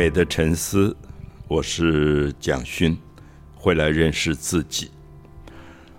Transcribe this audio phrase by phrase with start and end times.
[0.00, 0.96] 美的沉思，
[1.46, 2.96] 我是蒋勋，
[3.54, 4.90] 会来认识自己。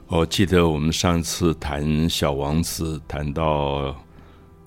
[0.08, 3.96] 我记得我们上次谈《小王子》，谈到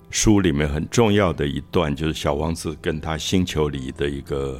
[0.09, 4.57] 书里面很重要的一段，就是小王子跟他星球里的一个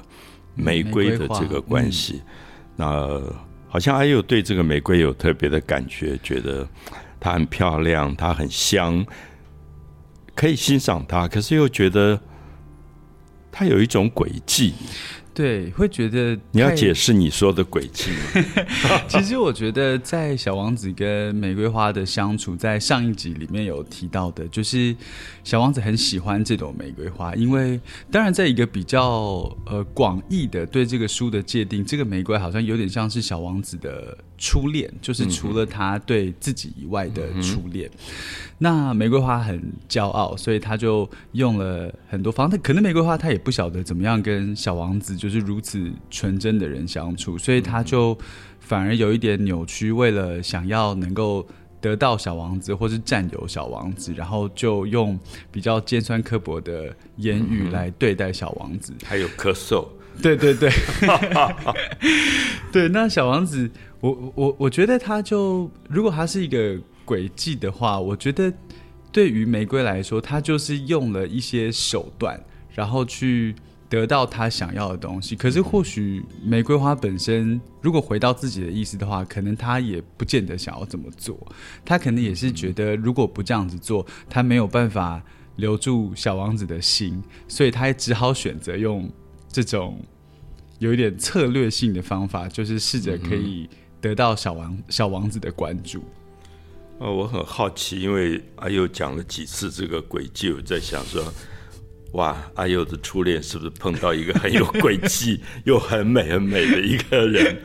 [0.55, 2.21] 玫瑰的这个关系。
[2.75, 3.21] 那
[3.69, 6.67] 好像还有对这个玫瑰有特别的感觉，觉得
[7.17, 9.05] 它很漂亮，它很香，
[10.35, 12.19] 可以欣赏它，可是又觉得。
[13.57, 14.73] 它有一种轨迹，
[15.33, 18.11] 对，会觉得你要解释你说的轨迹。
[19.07, 24.93] 其实我觉得，在小王子跟玫瑰花的相处，在上一集里面有提到的，就是
[25.45, 27.79] 小王子很喜欢这朵玫瑰花，因为
[28.11, 37.89] 当然，在一个比较呃广义的对这个书的界定，这个玫瑰好像有点像是小王子的初恋，就是除了他对自己以外的初恋。
[38.57, 42.49] 那玫瑰花很骄傲，所以他就用了很多方。
[42.49, 48.17] 他可能玫瑰花他也不晓得怎么样跟小王子就是如此纯真的人相处，所以他就
[48.59, 51.45] 反而有一点扭曲，为了想要能够
[51.81, 55.19] 得到小王子或是占有小王子，然后就用
[55.51, 59.85] 比较尖酸刻薄的言语来对待小王子，还有咳嗽。
[60.21, 60.71] 对对对，
[62.71, 62.87] 对。
[62.89, 66.77] 那小王子，我我我觉得他就如果他是一个。
[67.05, 68.51] 诡计的话，我觉得
[69.11, 72.43] 对于玫瑰来说，他就是用了一些手段，
[72.73, 73.53] 然后去
[73.87, 75.35] 得到他想要的东西。
[75.35, 81.37] 可是，或许玫瑰花本身，如果回到自己的意思的话，可能他也不见得想要这么做。
[81.85, 85.21] 他可能也是觉得，如果不这样子做，他没有办法
[85.57, 89.07] 留住小王子的心，所以他也只好选择用
[89.55, 90.03] 这种
[90.79, 93.69] 有一点策略性的方法，就是试着可以
[94.01, 96.03] 得到小王小王子的关注。
[96.99, 101.23] 呃，我很好奇，因为阿佑讲了几次这个轨迹，我在想说，
[102.15, 107.57] 哇，阿佑的初恋是不是碰到一个很有轨迹又很美很美的一个人？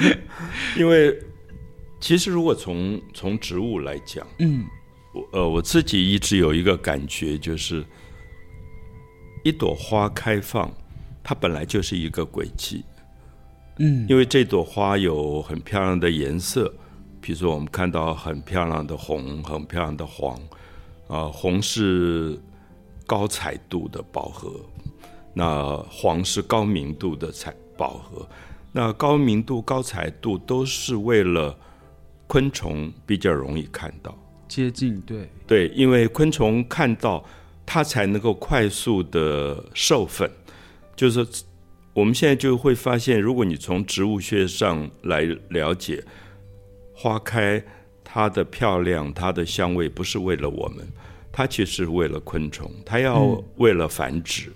[0.78, 1.14] 因为
[2.00, 4.64] 其实如果从从植物来讲，嗯，
[5.12, 7.84] 我呃我自己一直有一个感觉，就是
[9.42, 10.72] 一朵花开放，
[11.24, 12.84] 它本来就是一个轨迹，
[13.78, 16.72] 嗯，因为这朵花有很漂亮的颜色。
[17.20, 20.38] 比如说，我们看到很漂亮的红，很漂亮的黄，
[21.08, 22.38] 啊，红是
[23.06, 24.60] 高彩度的饱和，
[25.32, 28.28] 那黄是高明度的彩饱和，
[28.72, 31.58] 那高明度、高彩度都是为了
[32.26, 34.14] 昆虫比较容易看到。
[34.46, 35.26] 接近，对。
[35.46, 37.24] 对，因为昆虫看到
[37.64, 40.30] 它才能够快速的授粉，
[40.96, 41.26] 就是
[41.92, 46.04] 我们现在就会发现，如果你从植物学上来了解。
[46.96, 47.60] 花开，
[48.04, 50.86] 它的漂亮，它的香味，不是为了我们，
[51.32, 54.52] 它其实是为了昆虫，它要为了繁殖，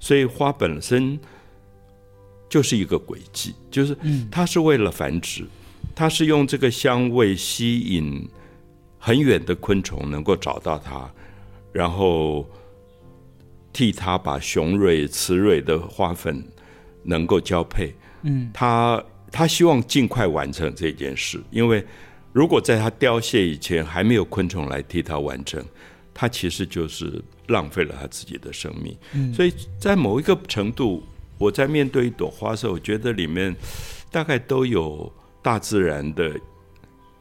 [0.00, 1.20] 所以花本身
[2.48, 3.94] 就是一个轨迹，就是
[4.30, 5.44] 它是为了繁殖，
[5.94, 8.26] 它是用这个香味吸引
[8.98, 11.12] 很远的昆虫能够找到它，
[11.72, 12.48] 然后
[13.72, 16.44] 替他把雄蕊、雌蕊的花粉
[17.04, 17.94] 能够交配。
[18.22, 19.02] 嗯，他。
[19.34, 21.82] 他希望尽快完成这件事，因为
[22.34, 25.64] 如果在他凋谢以前还没有昆虫来替他完成，
[26.12, 28.94] 他其实就是浪费了他自己的生命。
[29.14, 29.50] 嗯所以
[29.80, 31.02] 在某一个程度，
[31.38, 33.56] 我在面对一朵花的时候，我觉得里面
[34.10, 35.10] 大概都有
[35.40, 36.38] 大自然的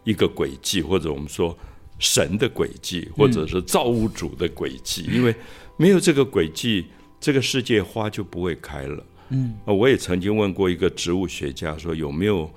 [0.03, 1.57] 一个轨迹，或者我们说
[1.97, 5.03] 神的轨迹，或者是造物主的轨迹。
[5.03, 5.33] 因为
[5.81, 6.85] 没有这个轨迹，
[7.19, 9.03] 这个世界花就不会开了。
[9.29, 12.47] 嗯，我也曾经问过一个植物学家，说有没有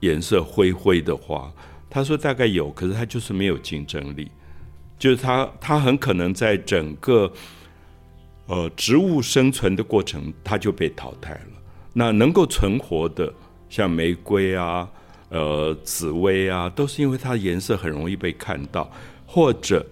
[0.00, 1.52] 颜色灰灰的花？
[1.90, 4.30] 他说大概有，可是它就是没有竞争力，
[4.98, 7.30] 就是它它很可能在整个
[8.46, 11.62] 呃植物生存的过程，它就被淘汰了。
[11.92, 13.30] 那能够存活的，
[13.68, 14.88] 像玫瑰啊、
[15.28, 18.90] 呃紫薇啊，都是因为它的颜色很容易被看到，
[19.26, 19.86] 或者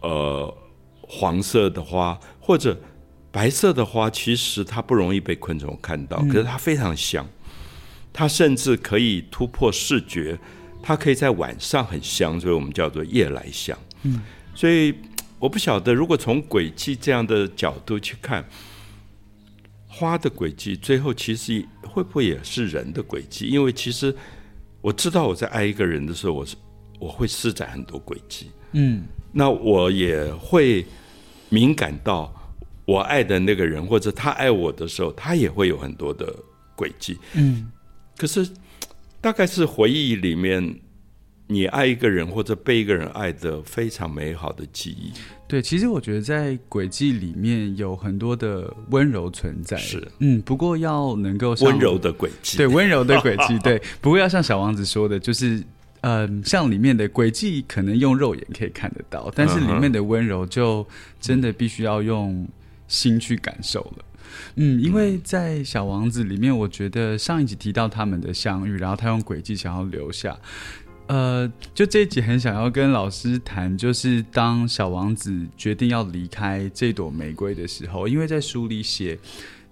[0.00, 0.52] 呃
[1.08, 2.78] 黄色的花，或者。
[3.34, 7.28] 白色的花其实它不容易被昆虫看到，可是它非常香，
[8.12, 10.38] 它甚至可以突破视觉，
[10.80, 13.76] 它可以在晚上很香，所以我们叫做夜来香。
[14.04, 14.20] 嗯，
[14.54, 14.94] 所以
[15.40, 18.48] 我不晓得，如果从轨迹这样的角度去看，
[19.88, 23.48] 花的轨迹最后其实会不会也是人的轨迹？
[23.48, 24.14] 因为其实
[24.80, 26.54] 我知道我在爱一个人的时候，我是
[27.00, 28.52] 我会施展很多轨迹。
[28.74, 29.02] 嗯，
[29.34, 30.86] 那我也会
[31.50, 32.32] 敏感到。
[32.86, 36.30] 我爱的那个人，或者他爱我的时候，他也会有很多的
[36.76, 37.16] 轨迹。
[37.32, 37.72] 嗯，
[38.14, 38.46] 可是
[39.22, 40.78] 大概是回忆里面
[41.46, 45.10] 你爱一个人或者被一个人爱的非常美好的记忆。
[45.48, 49.78] 对，其实我觉得在轨迹里面有很多的温柔存在。
[49.78, 53.80] 是，嗯，不过要能够温柔的轨迹，对，温柔的轨迹， 对。
[54.02, 55.64] 不过要像小王子说的，就是，
[56.06, 60.86] 嗯，像里面的轨迹可能用肉眼可以看得到，但是里面的温柔就
[61.18, 62.46] 真的必须要用
[62.86, 64.04] 心去感受了。
[64.56, 70.38] 嗯，因为在《小王子》里面，我觉得上一集提到他们的相遇，然后他用轨迹想要留下。
[71.06, 79.18] 呃，就这一集很想要跟老师谈，就是当小王子决定要离开这朵玫瑰的时候，因为在书里写，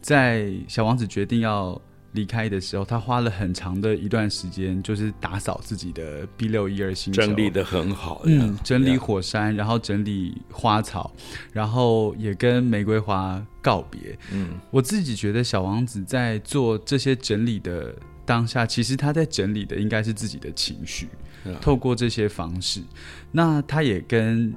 [0.01, 1.79] 在小王子决定要。
[2.13, 8.21] 离开的时候，他花了很长的一段时间，就是打扫自己的 B 六一二星球，整理的很好。
[8.27, 11.11] 嗯，整理火山，然后整理花草，
[11.53, 14.19] 然后也跟玫瑰花告别。
[14.31, 17.95] 嗯，我自己觉得小王子在做这些整理的
[18.27, 21.09] 当下，其实他在整理的应该是自己的情绪，
[21.63, 22.83] 透过这些方式。
[23.31, 24.55] 那他也跟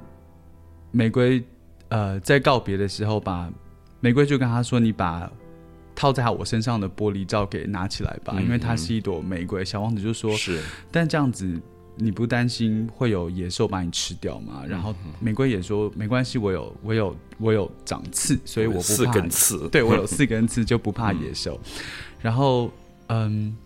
[0.90, 1.42] 玫瑰，
[1.88, 3.50] 呃，在告别的时候，把
[4.00, 5.30] 玫瑰就跟他说：“你把。”
[5.96, 9.64] 套在我身上的玻璃罩给拿起来吧，因为它是一朵玫瑰。
[9.64, 10.62] 小王子就说：“是，
[10.92, 11.60] 但这样子
[11.96, 21.58] 你不担心会有野兽把你吃掉吗？”然后玫瑰也说：“没关系，我有我有我有长刺，所以我不怕。”四根刺，对我有 四根刺就不怕野兽。
[22.20, 22.70] 然后，
[23.08, 23.56] 嗯，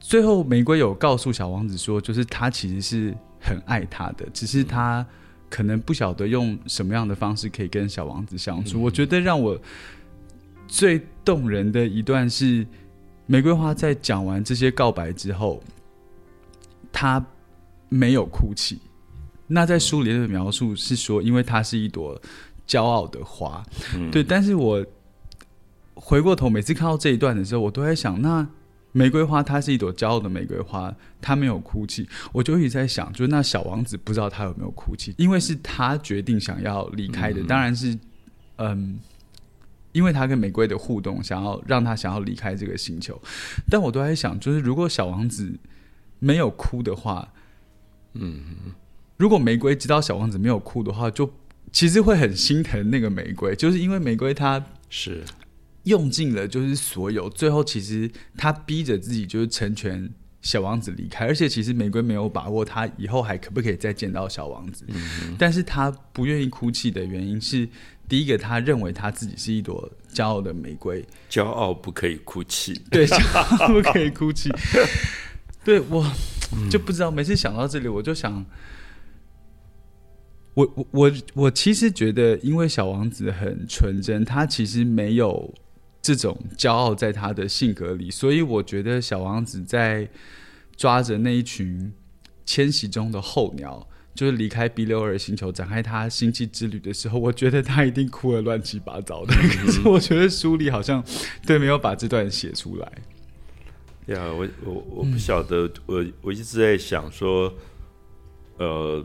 [0.00, 5.04] 最后玫瑰有告诉小王子说，就是他其实是很爱他的，只是他
[5.50, 8.80] 可能不晓得用什么样的方式可以跟小王子相处。
[8.80, 9.60] 我觉得让我。
[10.68, 12.66] 最动人的一段是
[13.26, 15.62] 玫瑰花在讲完这些告白之后，
[16.92, 17.24] 她
[17.88, 18.78] 没有哭泣。
[19.46, 22.20] 那在书里的描述是说，因为它是一朵
[22.66, 23.64] 骄傲的花，
[24.10, 24.22] 对。
[24.22, 24.84] 但是我
[25.94, 28.46] 回过头，每次看到这一段的时候，我都在想，那
[28.92, 37.98] 玫瑰花它是一朵骄傲的玫瑰花，它没有哭泣，我就一直在想，就是那小王子不知道他有没有哭泣，因为是他决定想要离开的，当然是，
[38.56, 38.98] 嗯。
[39.96, 43.18] 因为他跟玫瑰的互动，想要让他想要离开这个星球，
[43.70, 45.58] 但我都在想，就是如果小王子
[46.18, 47.32] 没有哭的话，
[48.12, 48.42] 嗯，
[49.16, 51.32] 如果玫瑰知道小王子没有哭的话，就
[51.72, 55.24] 其实会很心疼那个玫瑰，就是因为玫瑰他是。
[55.84, 60.10] 用尽了就是所有，最后其实他逼着自己就是成全
[60.42, 64.84] 小王子离开，而且其实玫瑰没有把握他以后还可不可以再见到小王子，
[65.38, 67.66] 但是他不愿意哭泣的原因是。
[68.08, 74.50] 第一个，他认为他自己是一朵骄傲的玫瑰，骄傲不可以哭泣，对， 骄傲不可以哭泣。
[75.64, 76.08] 对我
[76.70, 78.44] 就不知道，每次想到这里，我就想，
[80.54, 85.52] 我我我我其实觉得，因为小王子很纯真，他其实没有
[86.00, 90.08] 这种骄傲在他的性格里，所以我觉得小王子在
[90.76, 91.92] 抓着那一群
[92.44, 93.88] 迁徙中的候鸟。
[94.16, 99.34] 就是离开 B 六二星球，展开他星际之旅的时候，我觉得他一定哭得乱七八糟的。
[99.34, 101.04] 可是我觉得书里好像
[101.46, 102.92] 对没有把这段写出来。
[104.06, 107.52] 呀，我我我不晓得，我我一直在想说，
[108.56, 109.04] 呃，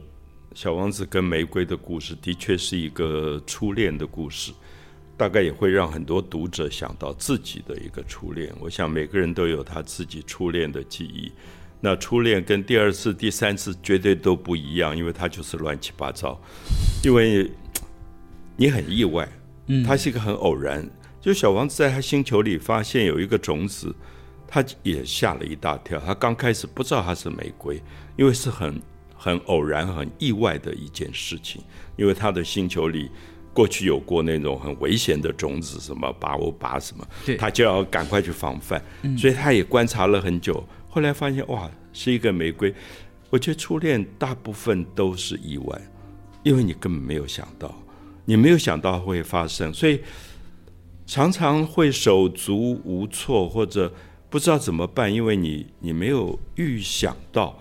[0.53, 4.51] 小王子跟玫瑰的故事的确是一个初恋的故事，
[5.17, 8.53] 大概也会让很多读者想到自己的一个初恋。
[8.59, 11.31] 我想每个人都有他自己初恋的记忆。
[11.83, 16.39] 那初恋跟第二次、第三次绝对都不一样，因为它就是乱七八糟。
[17.03, 17.51] 因为
[18.55, 19.27] 你很意外，
[19.65, 20.87] 嗯，它是一个很偶然。
[21.19, 23.93] 就小王子在他星球里发现有一个种子，
[24.47, 25.99] 他也吓了一大跳。
[25.99, 27.81] 他刚开始不知道它是玫瑰，
[28.15, 28.79] 因为是很
[29.15, 31.61] 很偶然、很意外的一件事情。
[31.95, 33.09] 因为他的星球里
[33.53, 38.83] 过去有过那种很危险的种子，什么拔欧拔什么，他就要赶快去防范。
[39.17, 40.63] 所以他也观察了很久。
[40.91, 42.73] 后来发现哇，是一个玫瑰。
[43.29, 45.81] 我觉得初恋大部分都是意外，
[46.43, 47.73] 因为你根本没有想到，
[48.25, 50.01] 你没有想到会发生，所以
[51.07, 53.89] 常常会手足无措或者
[54.29, 57.57] 不知道怎么办，因为你你没有预想到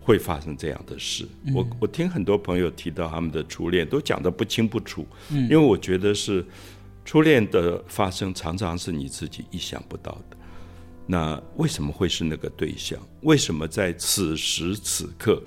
[0.00, 1.26] 会发生这样的事。
[1.54, 5.06] 我我听很多朋友提到他们的初恋，都讲的不清不楚。
[5.30, 6.44] 嗯，因为我觉得是
[7.06, 10.35] 初恋的发生常常是你自己意想不到的。
[11.06, 12.98] 那为什么会是那个对象？
[13.22, 15.40] 为什么在此时此刻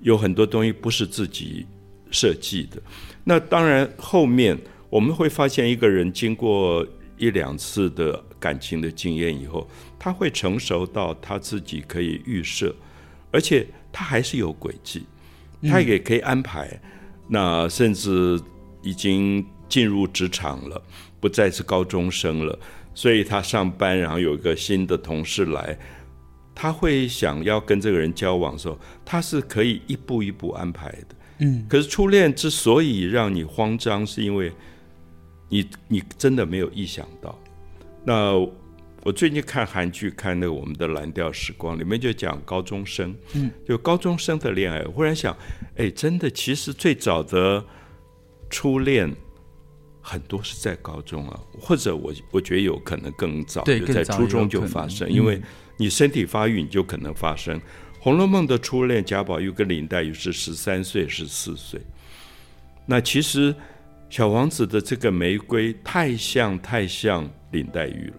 [0.00, 1.66] 有很多东西不是自己
[2.10, 2.82] 设计的？
[3.22, 4.58] 那当然，后面
[4.88, 6.86] 我们会发现，一个人经过
[7.18, 9.68] 一两次的感情的经验以后，
[9.98, 12.74] 他会成熟到他自己可以预设，
[13.30, 15.04] 而且他还是有轨迹，
[15.68, 16.80] 他也可以安排。
[17.28, 18.40] 那甚至
[18.82, 20.82] 已经进入职场了，
[21.20, 22.58] 不再是高中生了。
[23.00, 25.78] 所以他上班，然后有一个新的同事来，
[26.54, 31.06] 他会想要跟这个人交往的时候，他是可以一步一步安排的。
[31.38, 34.52] 嗯，可是初恋之所以让你慌张，是因为
[35.48, 37.34] 你你真的没有意想到。
[38.04, 38.34] 那
[39.02, 44.84] 我最近看韩剧，看那个《我们的蓝调时光》，里面就讲高中生，嗯，就高中生的恋爱。
[44.84, 45.34] 忽然想，
[45.76, 47.64] 哎，真的，其实最早的
[48.50, 49.10] 初恋
[50.10, 55.40] 很多是在高中啊，或者我我觉得有可能更早，对，在初中就发生，因为
[55.76, 57.56] 你身体发育，你就可能发生。
[58.00, 61.80] 《红楼梦》的初恋贾宝玉跟林黛玉是十三岁、十四岁，
[62.86, 63.54] 那其实
[64.08, 68.16] 小王子的这个玫瑰太像太像林黛玉了。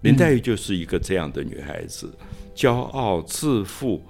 [0.00, 2.10] 林黛玉就是一个这样的女孩子，
[2.54, 4.02] 骄傲自负，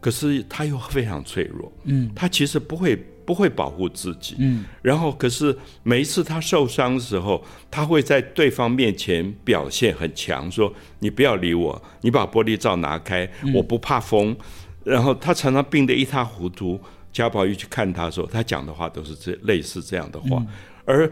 [0.00, 1.70] 可是她又非常脆弱。
[1.84, 2.96] 嗯，她其实不会
[3.30, 4.34] 不会保护自己。
[4.40, 14.36] 嗯，然后可是每一次他受伤的时候，他会在对方面前表现很强，说：“你不要理我，你把玻璃罩拿开，我不怕风。”
[14.82, 16.80] 然后他常常病得一塌糊涂。
[17.12, 20.44] 贾宝玉去看他的时候，他讲的话都是这类似这样的话。
[20.84, 21.08] 而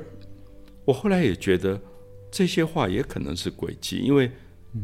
[0.84, 1.80] 我后来也觉得。
[2.30, 4.30] 这些话也可能是诡计，因为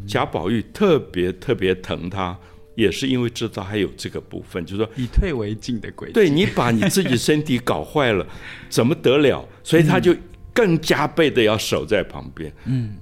[0.07, 2.35] 贾宝玉特别特别疼他，
[2.75, 6.15] 也是因为知道还有这个部分，就是说以退为进的轨迹。
[6.15, 8.27] 对你把你自己身体搞坏了，
[8.69, 9.47] 怎么得了？
[9.63, 10.15] 所以他就
[10.53, 12.53] 更加倍的要守在旁边。
[12.67, 12.95] 嗯，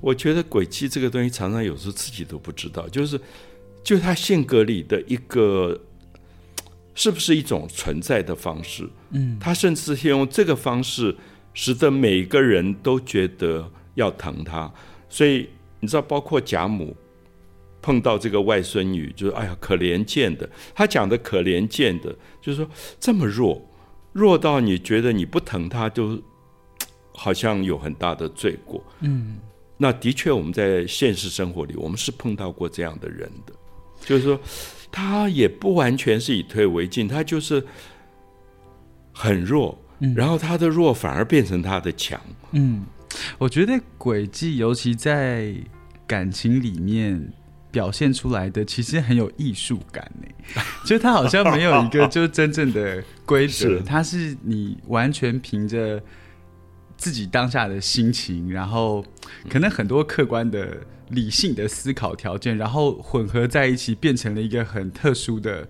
[0.00, 3.20] 我觉得诡计这个东西，常常有时候自己都不知道，就是
[3.82, 5.80] 就他性格里的一个，
[6.94, 8.88] 是不是一种存在的方式？
[9.10, 11.16] 嗯，他甚至是用这个方式。
[11.56, 14.68] 使得每个人都觉得要疼他，
[15.08, 16.96] 所以你知道，包括贾母
[17.84, 20.48] 碰到这个外孙女，就是哎呀，可怜见的。
[20.74, 22.66] 他讲的可怜见的，就是说
[22.98, 23.60] 这么弱，
[24.14, 26.18] 弱到你觉得你不疼他，就
[27.12, 28.82] 好像有很大的罪过。
[29.00, 29.36] 嗯，
[29.76, 33.52] 那的确，我们在现实生活里，我们是碰到过这样的人的，
[34.00, 34.40] 就是说
[34.90, 37.62] 他也不完全是以退为进，他就是
[39.12, 39.78] 很弱。
[40.16, 42.20] 然后他的弱反而变成他的强。
[42.52, 42.84] 嗯，
[43.38, 45.54] 我觉得诡计，尤其在
[46.06, 47.32] 感情里面
[47.74, 50.28] 表现出来的，其实很有艺术感呢。
[50.86, 56.00] 就它好像没有一个就真正的规则， 它是你完全凭着
[56.96, 59.04] 自己当下的心情，然后
[59.50, 60.78] 可能很多客观的
[61.08, 65.68] 理性的思考条件，然后混合在一起，变成了一个很特殊的。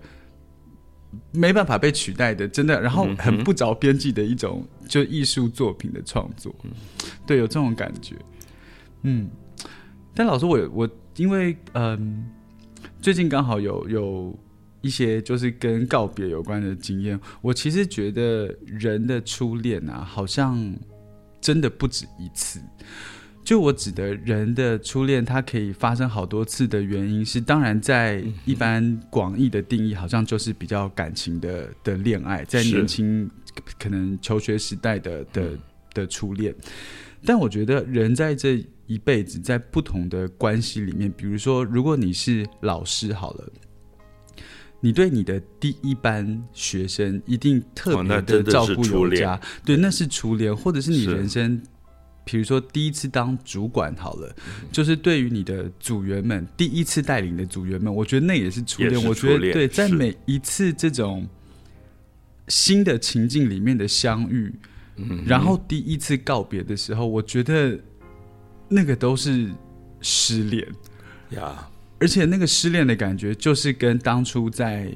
[1.31, 6.53] 没办法被取代的，真的，然后很不着边际的一种就艺术作品的创作，
[7.25, 8.17] 对，有这种感觉。
[9.03, 9.29] 嗯，
[10.13, 12.25] 但老师，我我因为嗯，
[13.01, 14.39] 最近刚好有有
[14.81, 20.75] 一些就是跟告别有关的经验，我其实觉得人的初恋啊，好像
[21.39, 22.59] 真的不止一次。
[23.43, 33.29] 就我指的人的初恋，它可以发生好多次的原因是，当然在一般广义的定义，好像就是比较感情的的恋爱，在年轻
[33.77, 35.51] 可能求学时代的的
[35.93, 36.55] 的初恋。
[37.23, 43.51] 但我觉得人在这一辈子，在不同的关系里面，比如说，如果你是老师好了，
[44.79, 51.61] 你对你的第一班学生一定特别的照顾有加，对，那是初恋，或者是你人生。
[52.27, 54.35] 比如说，第一次当主管好了，
[54.71, 59.03] 就是对于你的组员们，第一次带领的组员们，我觉得那也是初恋。
[59.03, 61.27] 我觉得对，在每一次这种
[62.47, 64.51] 新的情境里面的相遇，
[65.23, 67.79] 然后第一次告别的时候，我觉得
[68.67, 69.49] 那个都是
[70.01, 70.67] 失恋
[71.31, 71.67] 呀，
[71.99, 74.91] 而且那个失恋的感觉，就是跟当初在。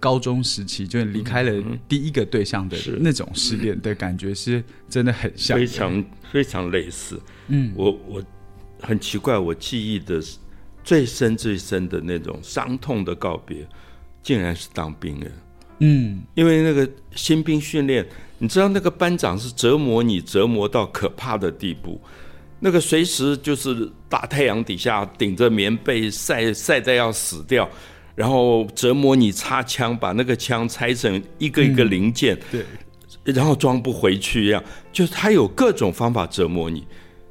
[0.00, 7.20] 高中时期就离开了第一个对象的那种失恋的感觉，是真的很像，非常非常类似。
[7.48, 8.22] 嗯，我我
[8.80, 10.22] 很奇怪，我记忆的
[10.84, 13.66] 最深最深的那种伤痛的告别，
[14.22, 15.32] 竟然是当兵人。
[15.80, 18.06] 嗯，因为那个新兵训练，
[18.38, 22.00] 你知道那个班长是折磨你，折磨到可怕的地步。
[22.60, 27.68] 那个随时就是大太阳底下顶着棉被晒晒的要死掉。
[28.14, 32.64] 然后折磨你擦枪，把那个枪拆成一个一个零件，对，
[33.32, 34.60] 然后装不回去一样，
[34.92, 36.84] 就是他有各种方法折磨你。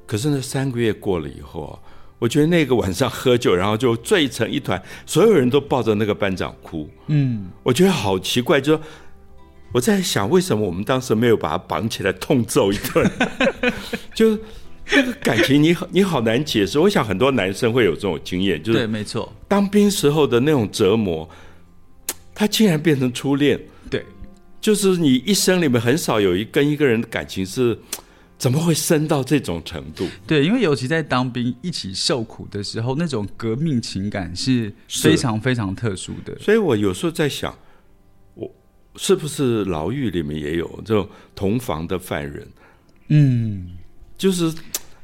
[0.06, 1.76] 可是那三个月过了以后啊，
[2.20, 6.90] 我觉得那个晚上喝酒，然后就醉成一团，所有人都抱着那个班长哭。
[7.08, 8.84] 嗯，我觉得好奇怪，就说
[9.74, 13.12] 我在想，为什么我们当时没有把他绑起来痛揍一顿？
[14.16, 14.40] 就。
[14.92, 16.80] 那个感情，你好，你好难解释。
[16.80, 21.28] 我想很多男生会有这种经验，就是对，没错，当兵时候的那种折磨，
[22.34, 23.60] 他竟然变成初恋。
[23.90, 24.06] 对，
[24.62, 27.78] 就是你一生里面很少有一跟一个人的感情是
[28.38, 30.08] 怎么会深到这种程度？
[30.28, 36.38] 对，因为尤其在当兵一起受苦的时候，那种革命情感是非常非常特殊的。
[36.40, 37.54] 所以我有时候在想，
[38.36, 38.50] 我
[38.96, 42.48] 是不是牢狱里面也有这种同房的犯人？
[43.08, 43.72] 嗯，
[44.18, 44.54] 就是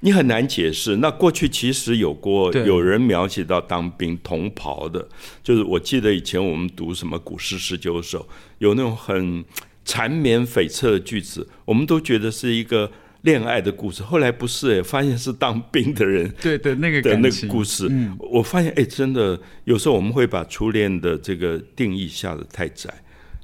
[0.04, 0.98] 你很难解释。
[0.98, 5.08] 那过去其实有过有人描写到当兵同袍的，
[5.42, 8.20] 就是我记得以前我们读什么《古诗十九首》，
[8.58, 9.44] 有那种很
[9.86, 12.92] 缠绵悱恻的句子，我们都觉得是一个
[13.22, 14.04] 恋爱的故事。
[14.04, 17.88] 后来不是、欸，发现是当兵的人 对的那个的那个，故事。
[17.90, 22.94] 嗯我发现，哎、真的有时候我们会把初恋的这个定义下的太窄，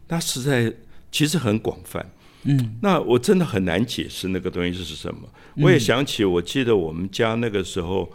[0.10, 0.74] 那实在
[1.10, 2.06] 其实很广泛。
[2.44, 5.28] 嗯，那我真的很难解释那个东西是什么。
[5.58, 8.10] 我也想起，我记得我们家那个时候，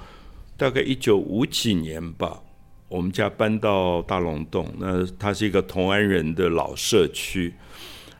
[0.56, 2.40] 大概一九五几年吧，
[2.88, 7.52] 我们家搬到大龙洞，那它是一个同安人的老社区。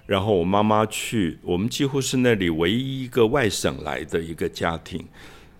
[0.06, 5.02] 然后我妈妈去，我们几乎是那里唯一一个外省来的一个家庭。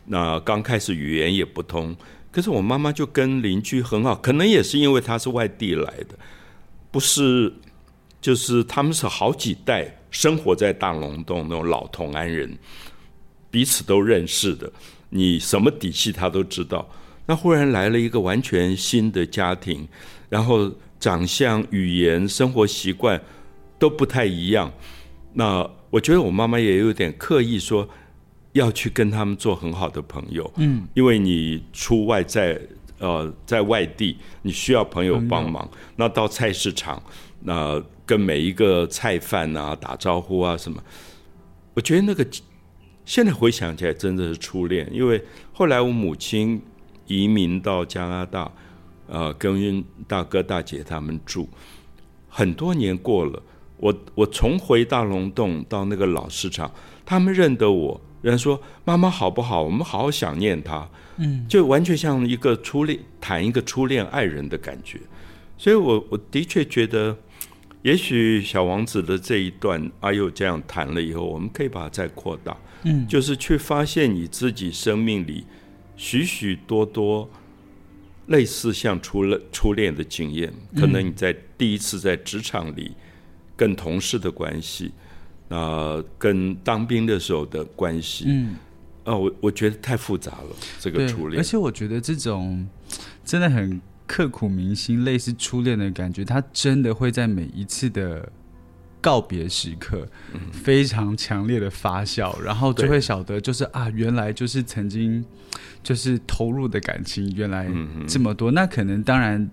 [0.04, 1.96] 那刚开始语言也不通，
[2.30, 6.18] 可是我妈妈就跟邻居很好，可能也是因为她是外地来的，
[6.90, 7.50] 不是，
[8.20, 12.56] 就是他们是好几代生活在大龙洞那种老同安人，
[13.50, 14.72] 彼此都认识的，
[15.10, 16.88] 你什么底细他都知道。
[17.26, 19.86] 那忽然来了一个完全新的家庭，
[20.28, 23.20] 然后长相、语言、生活习惯
[23.78, 24.72] 都不太一样。
[25.32, 27.88] 那我觉得我妈妈也有点刻意说
[28.52, 32.60] 要去跟他们做很好的朋友，嗯，因为你出外在
[32.98, 35.68] 呃在外地，你需要朋友帮忙。
[35.96, 37.02] 那到菜市场，
[37.40, 40.82] 那跟每一个菜贩啊打招呼啊什么，
[41.72, 42.26] 我觉得那个
[43.06, 46.60] 现在回想起来真的是初恋，因为后来我母亲
[47.06, 48.52] 移民到加拿大，
[49.06, 51.48] 呃，跟大哥大姐他们住，
[52.28, 53.42] 很多年过了，
[53.78, 56.70] 我我重回大龙洞到那个老市场，
[57.06, 59.62] 他们认得我，人说妈妈好不好？
[59.62, 65.00] 我们好好想念她，嗯，就完全像一个初恋谈一个初恋爱人的感觉，
[65.56, 67.16] 所以我我的确觉得。
[67.84, 75.44] 也许小王子的这一段阿佑这样谈了以后，我们可以把它再扩大，嗯，就是去发现你自己生命里
[75.94, 77.28] 许许多多
[78.28, 82.92] 类似像初恋初恋的经验，可能你在第一次在职场里
[83.54, 84.90] 跟同事的关系，
[85.50, 88.56] 啊、跟当兵的时候的关系，嗯，
[89.04, 91.38] 啊、我我觉得太复杂了，这个初，恋。
[91.38, 92.66] 而，且我觉得这种
[93.22, 98.30] 真的很刻骨铭心，类似初恋的感觉，他真的会在每一次的
[99.00, 100.06] 告别时刻，
[100.52, 105.24] 非常强烈的发酵，然后就会晓得，就是啊，原来就是曾经
[105.82, 107.70] 就是投入的感情，原来
[108.06, 108.50] 这么多。
[108.50, 109.50] 那可能当然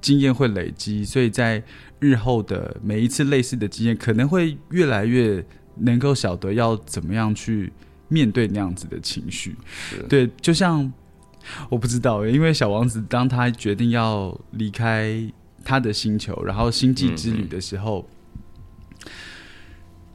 [0.00, 1.62] 经验会累积，所以在
[1.98, 5.44] 日后的每一次类似的经验，可能会越来越
[5.76, 7.72] 能够晓得要怎么样去
[8.08, 9.56] 面对那样子的情绪。
[10.08, 10.92] 对，就像
[11.70, 15.32] 我不知道，因为小王子当他决定要离开
[15.64, 18.08] 他的星球，然后星际之旅的时候。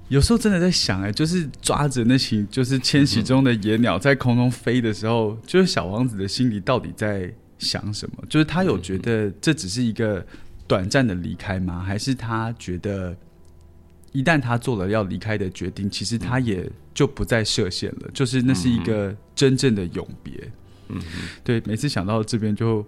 [0.08, 8.24] 有时候真的在想，哎，就是抓着那群就是迁徙中的野鸟在空中飞的时候，就是小王子的心里到底在想什么？
[8.28, 10.26] 就是他有觉得这只是一个
[10.66, 11.84] 短暂的离开吗？
[11.84, 13.16] 还是他觉得
[14.12, 18.10] 一旦他做了要离开的决定，其实他也就不再设限了？
[18.12, 20.34] 就是那是一个真正的永别。
[20.90, 21.02] 嗯，
[21.44, 22.86] 对，每次想到这边就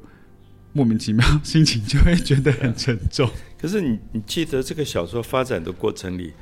[0.73, 3.29] 莫名其妙，心情就会觉得很沉重。
[3.59, 6.33] 可是你你记得这个小说发展的过程里，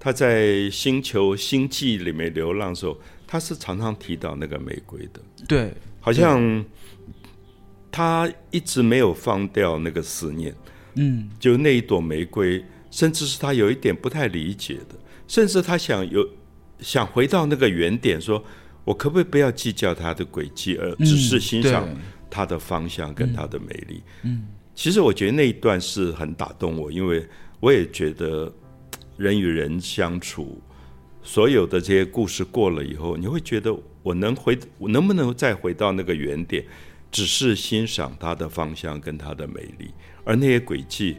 [0.00, 6.64] 他在星球星际里面流浪的时候，他是常常提到那个玫瑰的，对，好像
[7.90, 10.54] 他一直没有放掉那个思念，
[10.94, 14.96] 嗯，就那一朵玫瑰，甚至是他有一点不太理解的，
[15.28, 16.26] 甚至他想有
[16.80, 18.42] 想回到那个原点，说
[18.84, 21.88] 我可不可以不要计较它的轨迹，而只是欣赏
[22.28, 24.02] 它的方向跟它的美丽。
[24.22, 27.26] 嗯，其实我觉得那一段是很打动我，因为
[27.60, 28.52] 我也觉得
[29.16, 30.60] 人与人相处，
[31.22, 36.64] 所有的这些故事过了以后，你会觉得我能回，我能不能再回到那个原点，
[37.10, 39.92] 只是欣赏它的方向跟它的美丽，
[40.24, 41.18] 而那些轨迹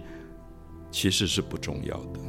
[0.92, 2.20] 其实是不重要的。